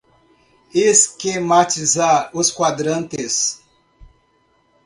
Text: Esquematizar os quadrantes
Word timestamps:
Esquematizar 0.73 2.31
os 2.33 2.49
quadrantes 2.49 3.61